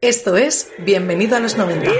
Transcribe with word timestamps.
Esto 0.00 0.36
es 0.36 0.70
Bienvenido 0.78 1.34
a 1.34 1.40
los 1.40 1.56
90. 1.56 1.90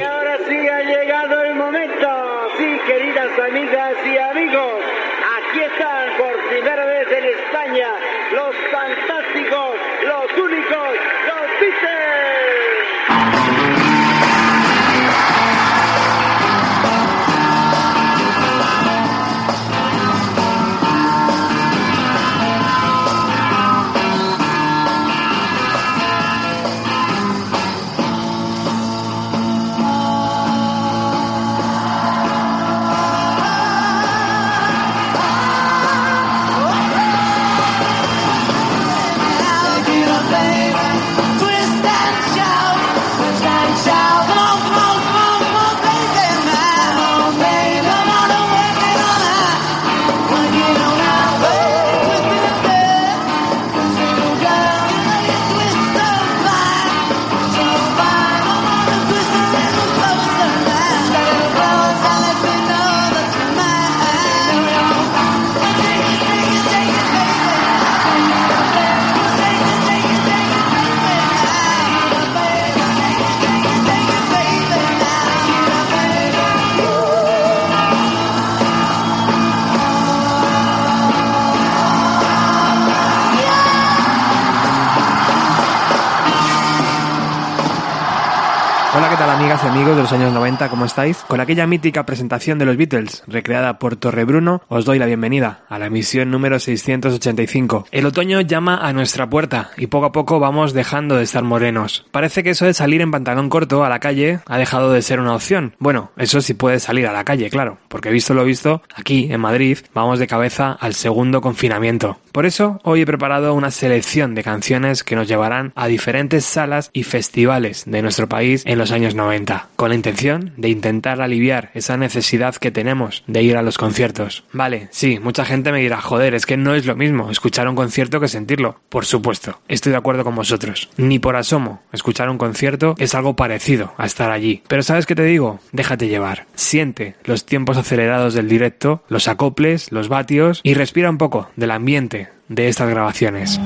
Tal 89.29 89.37
amigas 89.37 89.61
y 89.63 89.67
amigos 89.67 89.95
de 89.95 90.03
los 90.03 90.13
años 90.13 90.33
90? 90.33 90.71
¿Cómo 90.71 90.87
estáis? 90.87 91.19
Con 91.19 91.41
aquella 91.41 91.67
mítica 91.67 92.07
presentación 92.07 92.59
de 92.59 92.65
los 92.65 92.79
Beatles, 92.79 93.25
recreada 93.27 93.79
por 93.79 93.97
Torrebruno, 93.97 94.63
os 94.69 94.87
doy 94.87 94.99
la 94.99 95.05
bienvenida 95.05 95.65
a 95.69 95.79
la 95.79 95.87
emisión 95.87 96.31
número 96.31 96.59
685. 96.59 97.89
El 97.91 98.07
otoño 98.07 98.41
llama 98.41 98.79
a 98.79 98.95
nuestra 98.95 99.29
puerta 99.29 99.71
y 99.77 99.89
poco 99.89 100.07
a 100.07 100.13
poco 100.13 100.41
vamos 100.41 100.73
dejando 100.73 101.17
de 101.17 101.25
estar 101.25 101.45
morenos. 101.45 102.07
Parece 102.11 102.43
que 102.43 102.51
eso 102.51 102.65
de 102.65 102.73
salir 102.73 103.03
en 103.03 103.11
pantalón 103.11 103.51
corto 103.51 103.85
a 103.85 103.91
la 103.91 103.99
calle 103.99 104.41
ha 104.47 104.57
dejado 104.57 104.93
de 104.93 105.03
ser 105.03 105.21
una 105.21 105.35
opción. 105.35 105.75
Bueno, 105.79 106.11
eso 106.17 106.41
sí 106.41 106.55
puede 106.55 106.81
salir 106.81 107.07
a 107.07 107.13
la 107.13 107.25
calle, 107.25 107.51
claro, 107.51 107.77
porque 107.89 108.11
visto 108.11 108.33
lo 108.33 108.45
visto, 108.45 108.81
aquí 108.95 109.31
en 109.31 109.43
Madrid 109.43 109.77
vamos 109.93 110.21
de 110.21 110.27
cabeza 110.27 110.73
al 110.73 110.95
segundo 110.95 111.43
confinamiento. 111.43 112.19
Por 112.39 112.47
eso, 112.47 112.79
hoy 112.85 113.01
he 113.01 113.05
preparado 113.05 113.53
una 113.53 113.73
selección 113.73 114.37
de 114.37 114.45
canciones 114.45 115.03
que 115.03 115.17
nos 115.17 115.27
llevarán 115.27 115.73
a 115.75 115.89
diferentes 115.89 116.45
salas 116.45 116.89
y 116.93 117.03
festivales 117.03 117.83
de 117.85 118.01
nuestro 118.01 118.29
país 118.29 118.63
en 118.65 118.79
los 118.79 118.93
años 118.93 119.17
90, 119.17 119.71
con 119.75 119.89
la 119.89 119.97
intención 119.97 120.53
de 120.57 120.69
intentar 120.69 121.21
aliviar 121.21 121.73
esa 121.75 121.97
necesidad 121.97 122.55
que 122.55 122.71
tenemos 122.71 123.25
de 123.27 123.43
ir 123.43 123.57
a 123.57 123.63
los 123.63 123.77
conciertos. 123.77 124.45
Vale, 124.53 124.87
sí, 124.93 125.19
mucha 125.21 125.45
gente 125.45 125.73
me 125.73 125.81
dirá, 125.81 126.01
joder, 126.01 126.37
es 126.37 126.47
que 126.47 126.57
no 126.57 126.77
es 126.77 126.87
lo 126.87 126.95
mismo 126.95 127.29
escuchar 127.29 127.69
un 127.69 127.75
concierto 127.75 128.21
que 128.21 128.29
sentirlo. 128.29 128.79
Por 128.89 129.05
supuesto, 129.05 129.59
estoy 129.67 129.91
de 129.91 129.99
acuerdo 129.99 130.23
con 130.23 130.37
vosotros. 130.37 130.91
Ni 130.97 131.19
por 131.19 131.35
asomo, 131.35 131.83
escuchar 131.93 132.31
un 132.31 132.39
concierto 132.39 132.95
es 132.99 133.17
algo 133.17 133.35
parecido 133.35 133.95
a 133.97 134.07
estar 134.07 134.31
allí. 134.31 134.63
Pero 134.69 134.85
¿sabes 134.85 135.07
qué 135.07 135.17
te 135.17 135.25
digo? 135.25 135.59
Déjate 135.73 136.07
llevar. 136.07 136.47
Siente 136.55 137.17
los 137.25 137.47
tiempos 137.47 137.79
acelerados 137.79 138.35
del 138.35 138.49
directo, 138.49 139.03
los 139.09 139.27
acoples, 139.27 139.91
los 139.91 140.09
vatios 140.09 140.61
y 140.63 140.75
respira 140.75 141.11
un 141.11 141.19
poco 141.19 141.51
del 141.57 141.73
ambiente 141.73 142.28
de 142.49 142.69
estas 142.69 142.89
grabaciones. 142.89 143.61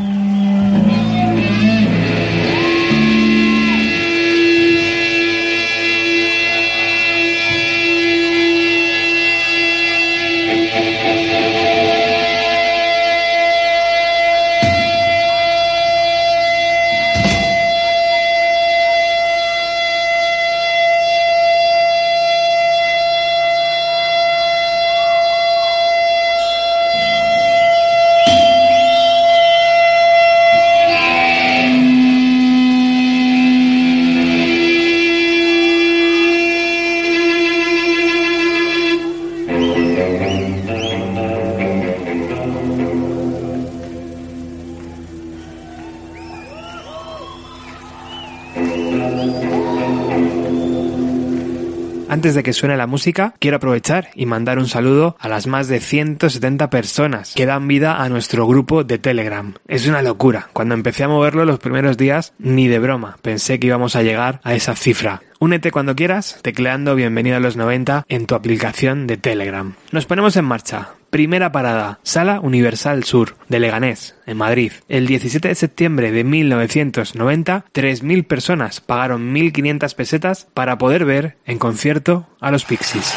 Antes 52.12 52.34
de 52.34 52.42
que 52.42 52.52
suene 52.52 52.76
la 52.76 52.86
música, 52.86 53.32
quiero 53.38 53.56
aprovechar 53.56 54.10
y 54.14 54.26
mandar 54.26 54.58
un 54.58 54.68
saludo 54.68 55.16
a 55.18 55.30
las 55.30 55.46
más 55.46 55.66
de 55.68 55.80
170 55.80 56.68
personas 56.68 57.32
que 57.34 57.46
dan 57.46 57.66
vida 57.66 58.02
a 58.02 58.10
nuestro 58.10 58.46
grupo 58.46 58.84
de 58.84 58.98
Telegram. 58.98 59.54
Es 59.66 59.86
una 59.86 60.02
locura. 60.02 60.50
Cuando 60.52 60.74
empecé 60.74 61.04
a 61.04 61.08
moverlo 61.08 61.46
los 61.46 61.58
primeros 61.58 61.96
días, 61.96 62.34
ni 62.38 62.68
de 62.68 62.78
broma, 62.80 63.16
pensé 63.22 63.58
que 63.58 63.68
íbamos 63.68 63.96
a 63.96 64.02
llegar 64.02 64.42
a 64.44 64.54
esa 64.54 64.76
cifra. 64.76 65.22
Únete 65.40 65.70
cuando 65.70 65.96
quieras, 65.96 66.38
tecleando 66.42 66.94
Bienvenido 66.94 67.38
a 67.38 67.40
los 67.40 67.56
90 67.56 68.04
en 68.06 68.26
tu 68.26 68.34
aplicación 68.34 69.06
de 69.06 69.16
Telegram. 69.16 69.72
Nos 69.90 70.04
ponemos 70.04 70.36
en 70.36 70.44
marcha. 70.44 70.90
Primera 71.12 71.52
parada, 71.52 72.00
Sala 72.04 72.40
Universal 72.40 73.04
Sur, 73.04 73.36
de 73.50 73.60
Leganés, 73.60 74.16
en 74.24 74.38
Madrid. 74.38 74.72
El 74.88 75.06
17 75.06 75.48
de 75.48 75.54
septiembre 75.54 76.10
de 76.10 76.24
1990, 76.24 77.66
3.000 77.70 78.26
personas 78.26 78.80
pagaron 78.80 79.34
1.500 79.34 79.94
pesetas 79.94 80.48
para 80.54 80.78
poder 80.78 81.04
ver 81.04 81.36
en 81.44 81.58
concierto 81.58 82.26
a 82.40 82.50
los 82.50 82.64
Pixies. 82.64 83.12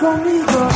Conmigo. 0.00 0.71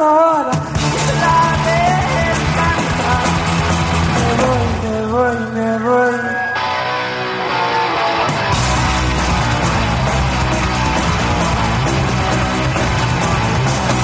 Se 0.00 1.12
la 1.20 1.36
hermanita. 1.76 3.08
Me 4.16 4.28
voy, 4.40 4.64
me 4.82 4.96
voy, 5.12 5.36
me 5.54 5.70
voy. 5.84 6.16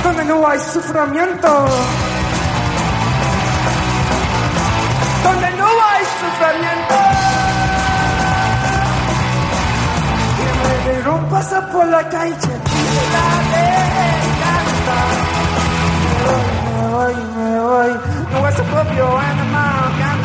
Donde 0.05 0.25
no 0.25 0.37
hay 0.49 0.59
sufrimiento. 0.61 1.50
donde 5.25 5.50
no 5.61 5.67
hay 5.67 6.05
sufrimiento. 6.21 6.97
Me 10.87 11.31
pasa 11.31 11.59
por 11.73 11.87
la 11.87 12.09
calle 12.09 12.37
la 13.12 13.26
encanta. 13.50 14.36
Me 16.26 16.88
voy, 16.93 17.14
me 17.14 17.14
voy, 17.14 17.14
me 17.37 17.61
voy. 17.61 17.90
No 18.32 18.49
es 18.49 18.55
su 18.56 18.62
propio 18.64 19.19
animal. 19.19 20.16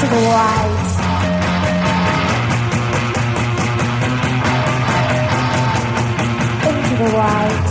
to 0.00 0.06
the 0.06 0.20
light. 0.20 0.88
Into 6.68 6.94
the 7.02 7.08
light. 7.16 7.68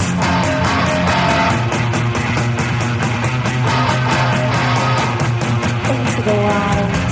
Into 5.89 6.21
the 6.21 6.33
light. 6.33 7.06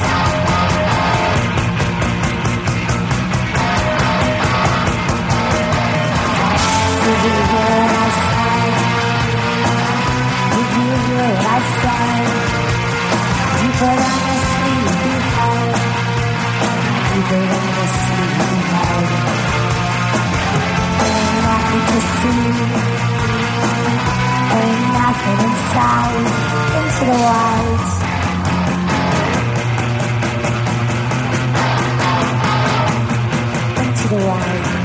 Why? 34.16 34.85